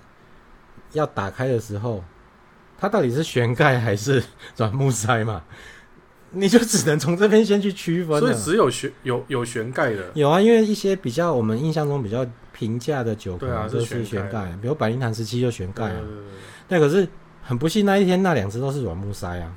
[0.92, 2.04] 要打开的时候，
[2.78, 4.22] 它到底是旋盖还是
[4.56, 5.42] 软木塞嘛？
[6.30, 8.18] 你就只能从这边先去区分。
[8.20, 10.10] 所以只有旋有有旋盖的。
[10.14, 16.00] 有啊，因为一些比较我们印象中比较平价的酒瓶都是旋盖，比如百龄坛十七就旋盖啊。
[16.68, 17.08] 那可是
[17.42, 19.52] 很不幸，那一天那两只都是软木塞啊，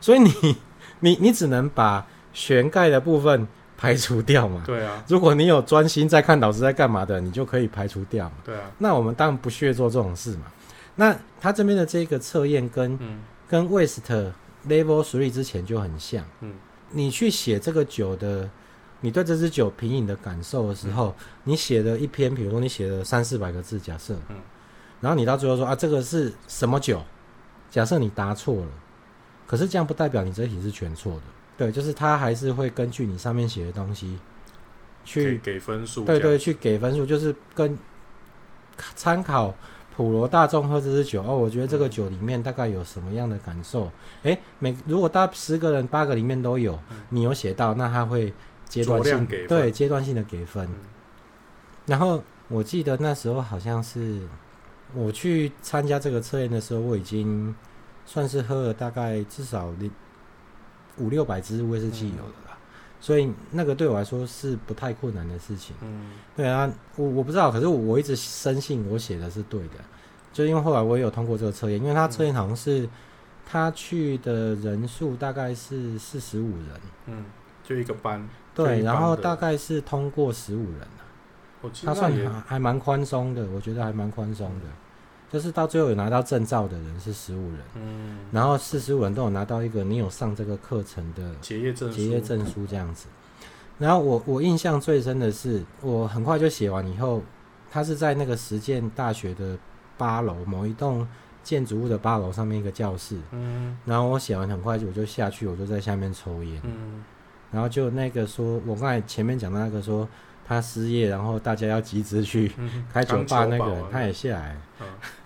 [0.00, 0.56] 所以你
[1.00, 3.46] 你你只能把旋盖的部分。
[3.80, 4.64] 排除掉嘛？
[4.66, 5.04] 对啊。
[5.06, 8.34] 如果你有专心在看老师在干嘛的，你就可以排除掉嘛。
[8.44, 8.62] 对啊。
[8.78, 10.46] 那我们当然不屑做这种事嘛。
[11.00, 14.00] 那他这边的这个测验跟、嗯、跟 West
[14.66, 16.24] Level Three 之前就很像。
[16.40, 16.54] 嗯。
[16.90, 18.50] 你去写这个酒的，
[19.00, 24.16] 你对这支酒品饮的感受的时候，嗯、你写的一篇，比如说你写了三四百个字，假设。
[24.28, 24.36] 嗯。
[25.00, 27.00] 然后你到最后说啊，这个是什么酒？
[27.70, 28.68] 假设你答错了，
[29.46, 31.22] 可是这样不代表你这题是全错的。
[31.56, 34.18] 对，就是他还是会根据你上面写的东西
[35.04, 36.04] 去给分数。
[36.04, 37.78] 对对，去给分数，就是跟
[38.96, 39.54] 参考
[39.98, 43.90] 普罗大众喝这支酒哦，我觉得这个酒里面大概有什么样的感受？
[44.22, 48.32] 诶，每如果大十个人八个里面都有，你有写到，那他会
[48.64, 50.68] 阶段性给对阶段性的给分。
[51.86, 54.20] 然后我记得那时候好像是
[54.94, 57.52] 我去参加这个测验的时候，我已经
[58.06, 59.74] 算是喝了大概至少
[60.98, 62.30] 五六百支威士忌有了。
[62.46, 62.47] 啦，
[63.00, 65.74] 所以那个对我来说是不太困难的事情。
[65.82, 69.74] 嗯，对啊，我我不知道，可是我我一直深信我写的是对的，
[70.32, 72.88] 就因为后来我也有通过这个测验，因为他测验好像是
[73.46, 77.24] 他去的人数大概是四十五人，嗯，
[77.64, 82.12] 就一个班，对，然后大概是通过十五人，他算
[82.46, 84.66] 还蛮宽松的，我觉得还蛮宽松的。
[85.30, 93.08] 就是到最后有拿到证照的人是十五人，嗯，然后四十五人都有拿到一个你有上这个课程的结业证结业证书这样子。
[93.78, 97.22] 然后我我印象最深的是，我很快就写完以后，
[97.70, 99.58] 他是在那个实践大学的
[99.96, 101.06] 八楼某一栋
[101.42, 107.04] 建筑物的八楼上面一个教室，嗯，然后我写完很快就我就下去，我就在下面抽烟，嗯，
[107.52, 110.08] 然后就那个说，我刚才前面讲的那个说。
[110.48, 112.50] 他失业，然后大家要集资去
[112.90, 114.56] 开酒吧，那个人他也下来，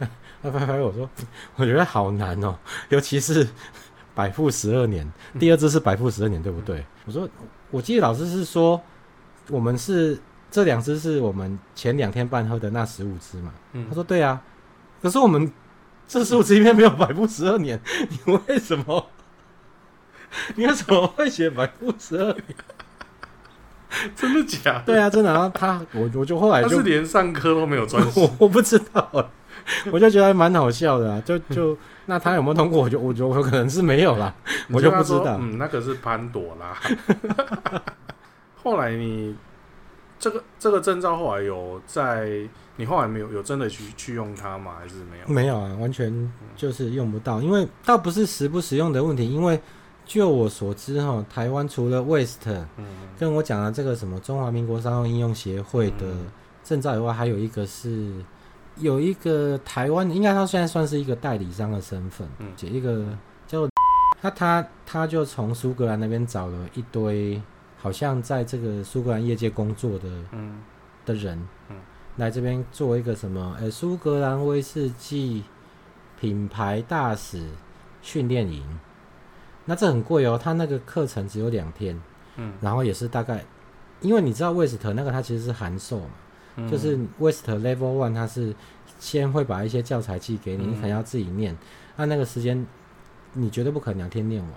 [0.43, 1.09] 他拍拍我说
[1.55, 2.57] ：“我觉得好难哦，
[2.89, 3.47] 尤其是
[4.17, 5.09] 百富十二年，
[5.39, 7.29] 第二支是百富十二年，对不对？”嗯、我说
[7.71, 8.83] ：“我记得老师是说，
[9.49, 10.19] 我们是
[10.51, 13.53] 这两支是我们前两天半喝的那十五支嘛。
[13.75, 14.43] 嗯”他说：“对啊，
[15.01, 15.53] 可是我们
[16.09, 19.07] 这十五支里面没有百富十二年，你为什么？
[20.57, 22.45] 你为什么会写百富十二年？”
[24.17, 24.83] 真的假的？
[24.87, 25.33] 对啊，真的。
[25.33, 29.09] 然后他，我我就后来就是连上课都没有专心，我 我不知道，
[29.93, 31.23] 我就觉得还蛮好笑的啊。
[31.25, 31.77] 就 就
[32.07, 32.83] 那他有没有通过？
[32.83, 34.35] 我就我觉得我可能是没有啦，
[34.71, 35.39] 我就不知道。
[35.41, 36.77] 嗯，那个是潘朵拉。
[38.63, 39.37] 后来你
[40.19, 42.31] 这个这个证照后来有在
[42.77, 44.73] 你后来没有有真的去去用它吗？
[44.81, 45.29] 还是没有？
[45.33, 49.61] 没有啊，完全就是用不到，因为倒不是实不实用的问题，因为。
[50.13, 52.47] 就我所知，哈，台湾除了 West，
[53.19, 56.05] 跟我讲的这个什么中华民国商用应用协会的
[56.63, 58.13] 证照以外，还有一个是
[58.77, 63.07] 有一个台湾，应该他现在算是一个代理商的身份，嗯，一个
[63.47, 63.71] 叫做
[64.21, 67.41] 他他他就从苏格兰那边找了一堆，
[67.79, 70.61] 好像在这个苏格兰业界工作的，嗯，
[71.07, 71.77] 的人，嗯，
[72.19, 75.43] 来这边做一个什么，呃，苏格兰威士忌
[76.21, 77.49] 品牌大使
[78.03, 78.63] 训练营。
[79.65, 82.01] 那这很贵哦，他那个课程只有两天，
[82.37, 83.45] 嗯，然后也是大概，
[84.01, 86.11] 因为你知道 West 那个它其实是函授嘛，
[86.57, 88.53] 嗯、就是 West Level One 它是
[88.99, 91.57] 先会把一些教材寄给你，嗯、你可能要自己念，
[91.97, 92.67] 那那个时间
[93.35, 94.53] 你绝对不可能两天念完，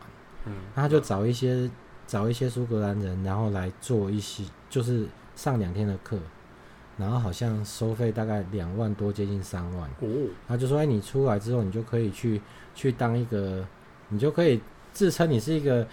[0.45, 1.71] 嗯，那他就找一些、嗯、
[2.07, 6.17] 找一些苏格兰人，然后来做一些就是上两天的课，
[6.97, 10.07] 然后好像收费大概两万多，接近三万，哦，
[10.47, 12.41] 他就说哎，你出来之后你就可以去
[12.73, 13.63] 去当一个，
[14.09, 14.59] 你就可以。
[14.95, 15.86] 自称你是一个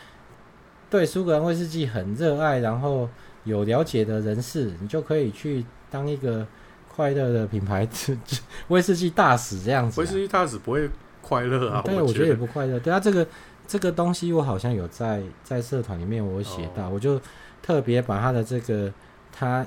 [0.88, 3.08] 对苏格兰威士忌很热爱，然后
[3.42, 6.46] 有了解的人士，你就可以去当一个
[6.88, 7.86] 快乐的品牌
[8.68, 10.04] 威士忌大使这样子，啊。
[10.04, 10.88] 威士忌大使不会
[11.20, 11.82] 快乐啊？
[11.84, 12.78] 对，我觉得也不快乐。
[12.78, 13.26] 对啊，这个
[13.66, 17.20] 这个东西我好像有在在社团里面我写到，哦、我就
[17.60, 18.92] 特别把他的这个
[19.32, 19.66] 他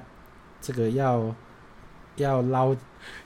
[0.62, 1.36] 这个要
[2.16, 2.76] 要捞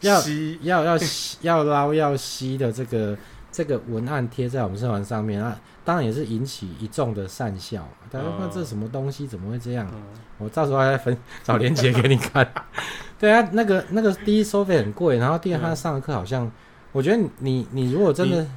[0.01, 0.97] 要吸要要
[1.41, 3.15] 要捞要吸的这个
[3.51, 7.87] 这个文案贴在我们社团上面啊，当然也是引起一众的善笑。
[8.11, 9.87] 大家说这什么东西怎么会这样？
[9.93, 10.03] 嗯、
[10.37, 12.47] 我到时候还再分 找链接给你看。
[13.19, 16.51] 对啊，那个那个第一收费很贵，然后第二他上的课好像，嗯、
[16.91, 18.47] 我觉得你你如果真的，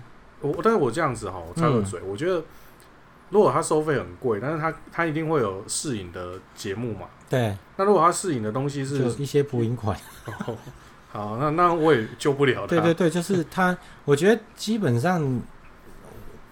[0.41, 2.43] 我但是我这样子哈，我插个嘴，嗯、我觉得
[3.31, 7.07] 如果他收费很贵，但是他他一定会有试影的节目嘛。
[7.29, 7.57] 对。
[7.77, 9.99] 那如果他试影的东西是一些补饮款，
[10.47, 10.57] 哦，
[11.13, 12.67] 好，那那我也救不了他。
[12.67, 15.41] 对对对，就是 他，我觉得基本上，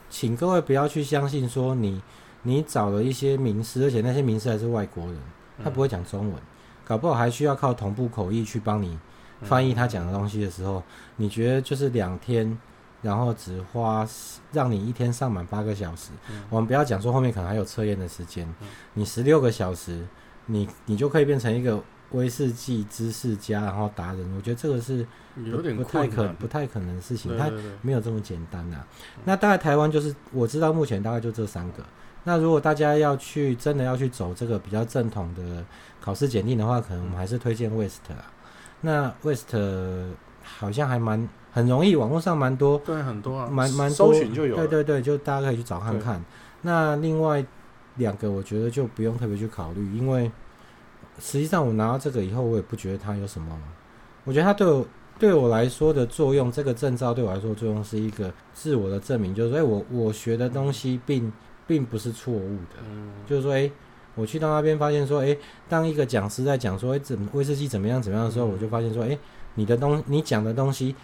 [0.08, 2.00] 请各位不要去相信说你。
[2.42, 5.14] 你找了一些名师，而且那些名师还是外国人，
[5.62, 6.42] 他不会讲中文，嗯、
[6.86, 8.98] 搞不好还需要靠同步口译去帮你
[9.42, 10.82] 翻译他讲的东西的时候，嗯、
[11.16, 12.58] 你觉得就是两天，
[13.02, 14.08] 然后只花
[14.52, 20.06] 让你一天上满八个小时，嗯、我们不要讲说后面可能还有测验的时间，嗯、你十六个小时，
[20.46, 21.78] 你你就可以变成一个
[22.12, 25.06] 威士忌知识家，然后达人，我觉得这个是
[25.44, 27.50] 有点不太可不太可能的事情，它
[27.82, 28.86] 没有这么简单呐、啊。
[29.16, 31.82] 嗯、那大概台湾就是我知道目前大概就这三个。
[32.24, 35.64] 那如果大家要去真的要去走这个比较正统的
[36.00, 38.30] 考试检定的话，可能我们还是推荐 West 啊。
[38.82, 39.54] 那 West
[40.42, 46.22] 好像还蛮很容易，网络上蛮多，对，很多啊，蛮蛮搜寻就有，对对对，就大家可以去找看看。
[46.62, 47.42] 那另外
[47.96, 50.30] 两个我觉得就不用特别去考虑，因为
[51.20, 53.56] 实际上我拿到这个以后，我也不觉得它有什么。
[54.24, 54.86] 我觉得它对我
[55.18, 61.32] 对我来说的作用，这个证照对我来说的作用是一个自我的证明，就是说，哎，我我学的东西并。
[61.66, 63.72] 并不是错误的，嗯、就是说，哎、欸，
[64.16, 69.18] 我去到那边发现说，哎、欸，当一个讲师在讲说，诶、欸，怎威士忌怎么样怎么样的时候，嗯、我就发现说，哎、欸，
[69.54, 70.96] 你的东你讲的东西，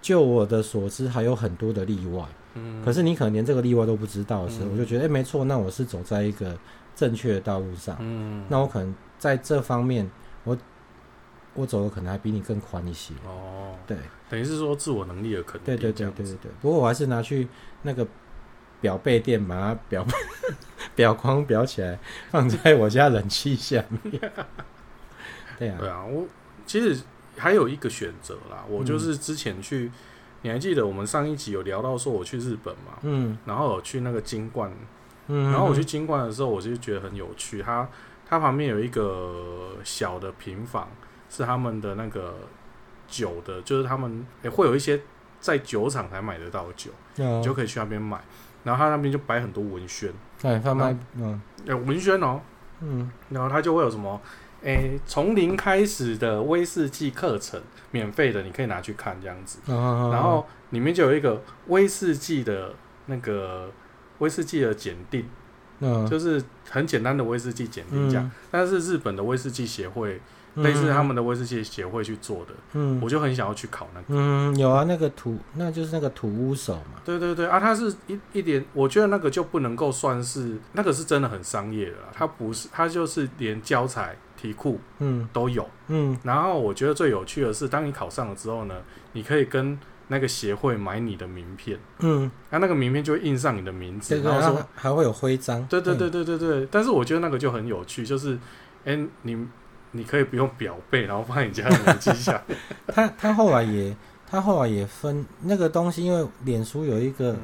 [0.00, 6.58] 就我的所知还有很多的例外，嗯，可是你可能连这个例外都不知道的时候，嗯、我就觉得，哎、欸，没错，那我是走在一个
[6.94, 10.10] 正确的道路上，嗯，那我可能在这方面，
[10.44, 10.56] 我
[11.54, 13.96] 我走的可能还比你更宽一些，哦，对，
[14.28, 17.48] 等于是说自我能力的可能，对对对对对对，不过我还是拿去
[17.82, 18.06] 那个。
[18.82, 20.04] 表背垫把它表
[20.96, 21.96] 表框裱起来，
[22.32, 24.18] 放在我家冷气下面。
[25.56, 26.26] 对啊，对啊，我
[26.66, 27.00] 其实
[27.36, 28.64] 还有一个选择啦。
[28.68, 29.92] 我就是之前去，嗯、
[30.42, 32.98] 你还记得我们上一集有聊到说我去日本嘛？
[33.02, 34.72] 嗯，然后我去那个金冠，
[35.28, 37.62] 嗯，然后我去金冠的时候，我就觉得很有趣。
[37.62, 37.88] 它
[38.28, 40.88] 它旁边有一个小的平房，
[41.30, 42.34] 是他们的那个
[43.08, 45.00] 酒的，就是他们也、欸、会有一些
[45.40, 48.20] 在酒厂才买得到的酒，嗯、你就可以去那边买。
[48.64, 52.40] 然后他那边就摆很多文宣，对，贩卖，嗯，有文宣哦，
[52.80, 54.20] 嗯，然后他就会有什么，
[54.62, 62.72] 诶，从零开始的威士忌课程，免费的，你可以拿去看这样子，然后里面就有一个威士忌的
[63.06, 63.68] 那个
[64.22, 65.24] 威士忌的检定，
[65.80, 70.20] 嗯，就是很简单的威士忌检定这样，但是日本的威士忌协会。
[70.56, 74.06] 类似他们的威士忌协会去做的，嗯，我就很想要去考那个。
[74.08, 77.00] 嗯，有啊，那个土，那就是那个土屋手嘛。
[77.02, 86.14] 对对对啊，它是一一点，我觉得那个就不能够算是那个是真的很商业的啦，它不是，它就是连教材题库，嗯，都有，嗯。
[86.22, 88.74] 然后我觉得最有趣的是，当你考上了之后呢，
[89.14, 89.78] 你可以跟
[90.12, 95.66] 那个协会买你的名片，嗯，那那个名片就会印上你的名字，然后说还会有徽章。
[95.66, 98.38] 对对对对对对，但是我觉得那个就很有趣，就是，
[98.84, 99.46] 哎，你。
[99.94, 102.42] 你可以不用表背，然后放你家的手机下。
[102.86, 103.94] 他他后来也
[104.26, 107.36] 他后来也分那个东西，因为脸书有一个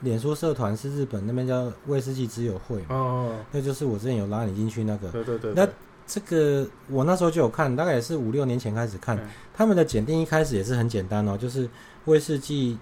[0.00, 5.08] 脸书社团是日本那边叫威士忌之友会嘛，哦，那就是我之前有拉你进去那个。
[5.12, 5.52] 对对对。
[5.54, 5.68] 那
[6.08, 9.16] 这个我那时候就有看，大概也是五六年前开始看
[9.54, 11.70] 他们的检定，一开始也是很简单哦，就是
[12.06, 12.76] 威士忌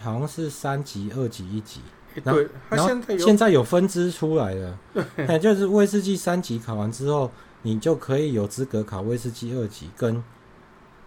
[0.00, 1.80] 好像是三级、二级、一级。
[2.22, 4.78] 对，然后现在有分支出来了，
[5.16, 7.28] 对，就是威士忌三级考完之后。
[7.62, 10.22] 你就可以有资格考威士忌二级跟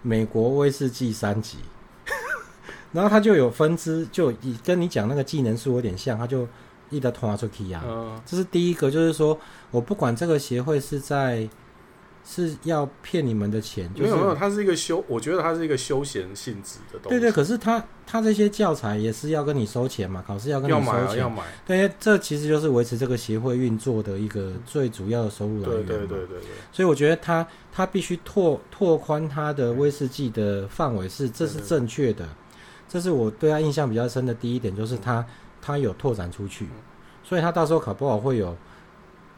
[0.02, 1.60] 美国威士忌三级，
[2.92, 6.46] 然后它就有分支，就以跟你讲那个技能数有点像，它就
[6.90, 7.84] 一直拖出去啊。
[7.88, 9.40] 嗯、这是第一个，就是说
[9.72, 11.50] 我不管这个协会是在。
[12.32, 13.92] 是要骗你们的钱？
[13.96, 17.10] 就是、没有没有，它是一个休，我觉得它是一个休闲性质的东西。
[17.10, 20.92] 对对，可是它它这些教材也是要跟你收钱嘛，考试要跟你收钱。
[20.92, 21.44] 要买、啊、要买。
[21.66, 25.86] 对，这其实就是维持这个协会运作的一个最主要的收入来源。
[25.88, 26.48] 对对对对对。
[26.72, 32.28] 所以我觉得它它必须拓拓宽它的威士忌的范围，是这是正确的。
[32.88, 35.26] 这是我对他印象比较深的第一点，就是它
[35.62, 36.68] 它有拓展出去，
[37.24, 38.56] 所以他到时候考不好会有。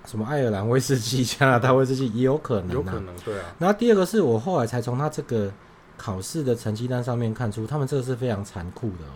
[0.04, 3.46] 什么爱尔兰威士忌、加拿大威士忌也有可能、啊，有可能对啊。
[3.60, 5.54] 然后第二个是我后来才从他这个
[5.96, 9.14] 考试的成绩单上面看出，他们这个是非常残酷的哦。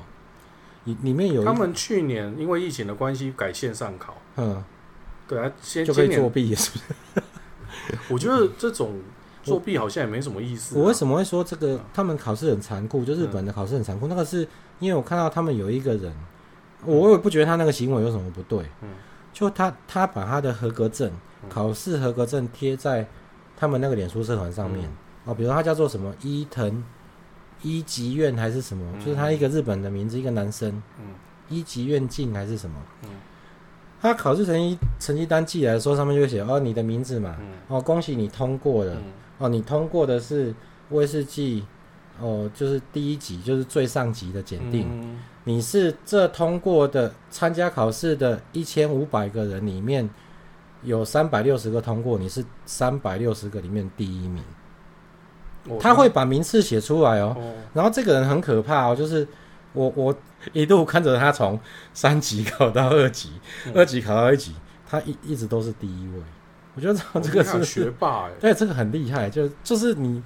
[0.83, 4.63] 里里面有他们去年因为疫情的关系改线上考，嗯，
[5.27, 7.23] 对啊，先就可以作弊，是不是？
[8.13, 9.01] 我觉得这种
[9.41, 10.79] 作弊好像也没什么意思、啊。
[10.79, 11.79] 我为什么会说这个？
[11.95, 14.05] 他们考试很残酷，就日本的考试很残酷。
[14.05, 16.13] 那个是因为我看到他们有一个人，
[16.85, 18.59] 我也不觉得他那个行为有什么不对。
[18.81, 18.89] 嗯，
[19.33, 21.11] 就他他把他的合格证、
[21.49, 23.05] 考试合格证贴在
[23.57, 24.89] 他们那个脸书社团上面。
[25.25, 26.83] 哦，比如他叫做什么伊藤
[27.61, 30.69] 伊吉院还是什么，就是他一个日本的名字，一个男生。
[30.99, 31.07] 嗯，
[31.49, 32.75] 伊吉院进还是什么？
[33.03, 33.09] 嗯。
[34.01, 37.35] 他考试成绩成绩单寄来的时候，上面就会写哦，你的名字嘛，
[37.67, 39.01] 哦，恭喜你通过了，
[39.39, 40.53] 哦，你通过的是
[40.91, 41.65] 威士忌，
[42.19, 50.09] 哦，就是第一级，就是最上级的检定，你是这通过的参加考试的一千五百个人里面
[50.83, 54.43] 有三百六十个通过，你是三百六十个里面第一名，
[55.79, 57.35] 他会把名次写出来哦，
[57.73, 59.27] 然后这个人很可怕哦，就是。
[59.77, 60.15] 我我
[60.53, 61.59] 一度看着他从
[61.93, 63.33] 三级考到二级，
[63.65, 64.55] 嗯、二级考到一级，
[64.89, 66.23] 他一一直都是第一位。
[66.75, 69.29] 我觉得这个是学霸哎，对，这个很厉害。
[69.29, 70.23] 就就是你，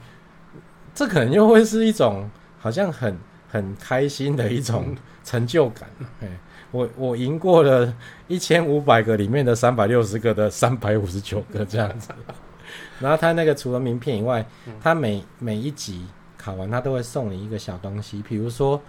[0.99, 3.17] 这可能又会是一种好像很
[3.49, 5.89] 很开心的一种成就感。
[6.19, 6.37] 哎、嗯，
[6.71, 7.95] 我我赢过了
[8.27, 12.09] 一千五百个里面的三百六十个的三百五十九个这样子。
[12.99, 14.45] 然后他那个除了名片以外，
[14.81, 16.05] 他每每一集
[16.37, 18.81] 考完，他都会送你一个小东西，比如说。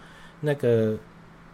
[0.42, 0.96] 那个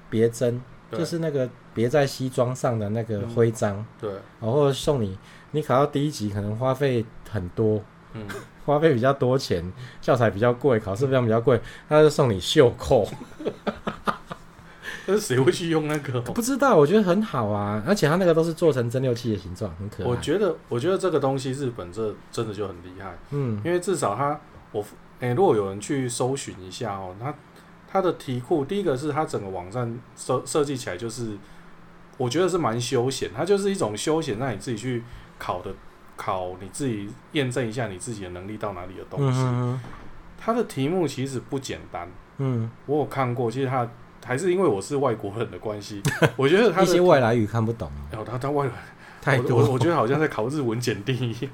[0.09, 4.09] 别针就是那个别在西装上的那个徽章，对，
[4.41, 5.19] 然后送你。
[5.51, 8.25] 你考到第一级可能花费很多，嗯，
[8.67, 9.65] 花费比较多钱，
[10.03, 13.09] 教材比较贵，考试费用比较贵，他就送你袖扣。
[15.07, 16.21] 但是谁会去用那个？
[16.21, 20.07] 不知道，我觉得很好啊，而且他那个都是做成蒸馏器的形状，很可爱。
[20.07, 24.39] 我觉得，我觉得这个东西日本这真的就很厉害，嗯，因为至少他
[24.73, 24.85] 我
[25.21, 27.33] 诶，如果有人去搜寻一下哦，他。
[27.89, 31.39] 它的题库，第一个是它整个网站设设计起来就是，
[32.19, 35.03] 我觉得是蛮休闲，它就是一种休闲，让你自己去
[35.39, 35.73] 考的，
[36.17, 39.39] 考你自己验证一下你自己的能力到哪里的东西。
[39.41, 39.81] 嗯、
[40.39, 43.89] 它的题目其实不简单，嗯，我有看过，其实它
[44.25, 46.03] 还是因为我是外国人的关系，
[46.37, 47.91] 我觉得它一些外来语看不懂。
[48.11, 48.73] 然后它它外来
[49.21, 51.51] 太多我觉得好像在考日文检定一样。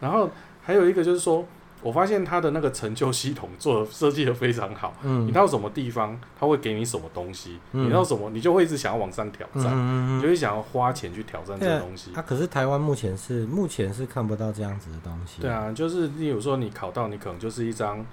[0.00, 0.30] 然后
[0.62, 1.46] 还有一个就是说。
[1.82, 4.94] 我发现它的那个成就系统做的设计的非常好。
[5.02, 7.58] 嗯，你到什么地方，他会给你什么东西。
[7.72, 9.72] 嗯，你到什么，你就会一直想要往上挑战。
[9.72, 12.12] 嗯，你就会想要花钱去挑战这个东西。
[12.14, 15.40] 啊，可是台湾目前是目前是看不到这样子的东西。
[15.40, 18.04] 对啊，就是例如说你考到，你可能就是一张，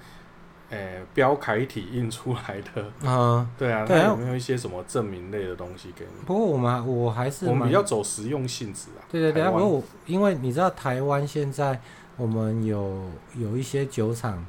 [0.69, 3.09] 诶，标楷体印出来的。
[3.09, 6.25] 啊，对啊，那有没有一些什么证明类的东西给你？
[6.25, 9.03] 不过我们我还是我们比较走实用性质啊。
[9.11, 11.81] 对对对，不过我因为你知道台湾现在。
[12.17, 14.43] 我们有有一些酒厂，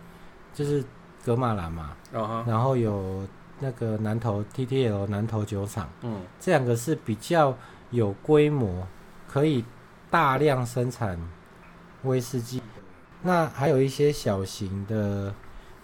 [0.54, 0.82] 就是
[1.22, 2.48] 格马兰嘛，uh huh.
[2.48, 3.28] 然后有
[3.60, 7.54] 那个南投 TTL 南投酒厂，嗯，这两个是比较
[7.90, 8.86] 有规模，
[9.28, 9.62] 可以
[10.10, 11.20] 大量生产
[12.04, 12.62] 威士忌。
[13.20, 15.34] 那还有一些小型的，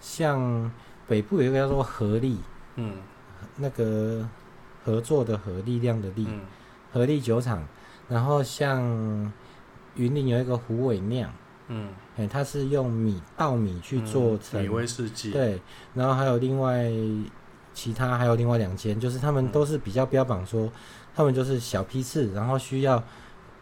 [0.01, 0.71] 像
[1.07, 2.39] 北部有一个叫做合力，
[2.77, 2.97] 嗯，
[3.57, 4.27] 那个
[4.83, 6.41] 合作的合力量的力，嗯、
[6.91, 7.63] 合力酒厂。
[8.09, 8.81] 然后像
[9.95, 11.31] 云林有一个虎尾酿。
[11.67, 15.59] 嗯，哎，它是用米稻米去做成、嗯、米威士忌，对，
[15.93, 16.85] 然后还有另外
[17.73, 20.71] 其他还有另外两间，就是他们都是比较标榜说，
[21.15, 23.03] 他们就是小批次，然后需要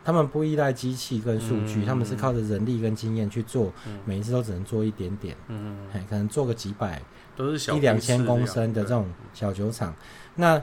[0.04, 7.02] 他们不依赖机器跟数据，嗯、他们是靠着人力跟经验去做，嗯、每一次都只能做一点点，嗯，哎，可能做个几百，
[7.36, 9.08] 都是小一两千公升的这种。
[9.34, 9.94] 小酒厂。
[10.36, 10.62] 那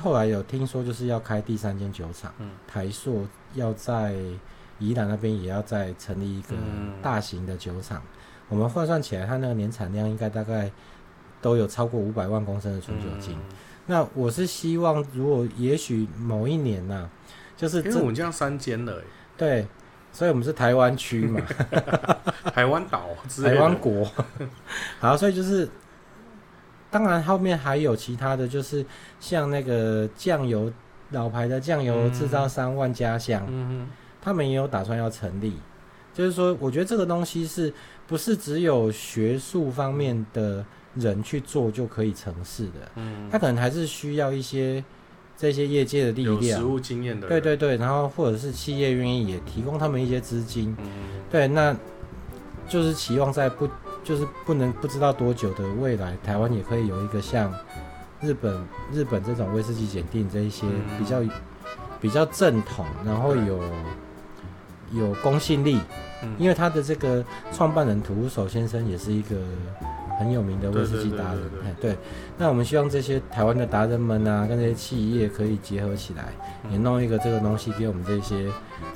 [0.00, 4.16] 后来有听说就是要开第三间酒厂，嗯、台塑要在。
[4.78, 6.54] 宜兰那边也要再成立一个
[7.02, 10.70] 大型的酒厂，嗯、我们换算起来，它那个年产量应该大概
[11.40, 13.36] 都有超过五百万公升的纯酒精。
[13.36, 17.10] 嗯、那我是希望，如果也许某一年呐、啊，
[17.56, 19.02] 就是因为我们这样三间了，
[19.36, 19.66] 对，
[20.12, 21.40] 所以我们是台湾区嘛，
[22.54, 23.08] 台湾岛，
[23.42, 24.08] 台湾国，
[25.00, 25.68] 好，所以就是，
[26.90, 28.84] 当然后面还有其他的就是
[29.18, 30.72] 像那个酱油
[31.10, 33.44] 老牌的酱油制造商万家香。
[33.48, 33.88] 嗯嗯
[34.28, 35.54] 他们也有打算要成立，
[36.12, 37.72] 就是说，我觉得这个东西是
[38.06, 40.62] 不是只有学术方面的
[40.96, 42.90] 人去做就可以成事的？
[42.96, 44.84] 嗯，他可能还是需要一些
[45.34, 50.86] 这些业界的力量、有实务经验的，对对对，然后或者是企业愿意也提供他们一些资金，嗯，
[51.30, 51.74] 对，那
[52.68, 53.66] 就是期望在不
[54.04, 57.50] 就是不能不知道多久的未来，台湾也可以有一个像
[58.20, 58.62] 日本
[58.92, 60.66] 日本这种威士忌检定这一些
[60.98, 61.30] 比较、嗯、
[61.98, 63.58] 比较正统，然后有。
[64.92, 65.78] 有公信力，
[66.38, 69.36] 因为他的这个创办人土屋守先生也是一个
[70.18, 71.42] 很有名的威士忌达人。
[71.80, 71.96] 对，
[72.36, 76.32] 那我们希望这些台湾的达人们啊，跟这些企业可以结合起来，
[76.64, 78.50] 嗯、也弄一个这个东西给我们这些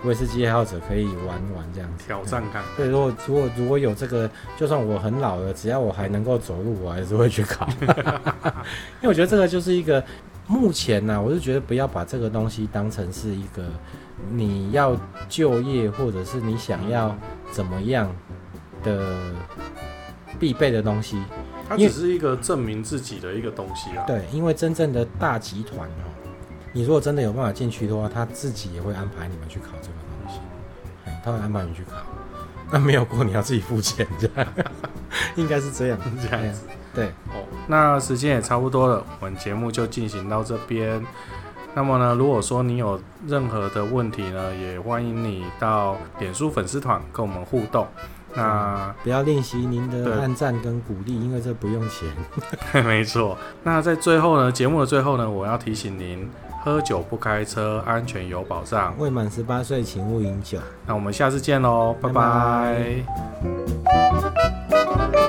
[0.04, 2.04] 威士忌爱好者可以玩玩这样子。
[2.06, 2.64] 挑战感。
[2.76, 7.68] 对，如果如果如果有这个，就算我很老了，只要我还能够走路，我还是会去考。
[9.00, 10.02] 因为我觉得这个就是一个
[10.48, 13.64] 目前呢、啊，我是觉得不要把这个东西当成是一个
[14.30, 14.96] 你要
[15.28, 17.14] 就业或者是你想要
[17.50, 18.10] 怎么样
[18.82, 19.34] 的
[20.38, 21.22] 必备的东西。
[21.68, 24.04] 它只是一个证明自己的一个东西啊。
[24.06, 26.04] 对，因为真正的大集团哦，
[26.72, 30.40] 你如果真的有办法进去的话，他自己也会安排你们去考这个东西。
[31.24, 31.96] 他会安排你去考，
[32.70, 34.46] 那没有过你要自己付钱，这样
[35.36, 36.62] 应该是这样，这样子。
[36.94, 41.00] 对，哦，那时间也差不多了，我们节目就进行到这边。
[41.74, 47.86] 那么呢，如果说你有任何的问题呢，也欢迎你到脸书粉丝团跟我们互动。
[48.34, 52.08] 那不要练习您的按赞跟鼓励，因为这不用钱。
[52.84, 53.36] 没错。
[53.62, 56.30] 那在最后呢，节目的最后呢，我要提醒您：
[56.64, 58.94] 喝酒不开车，安全有保障。
[58.98, 60.58] 未满十八岁，请勿饮酒。
[60.86, 63.04] 那我们下次见喽，拜拜。
[63.84, 64.00] 拜
[64.72, 65.21] 拜。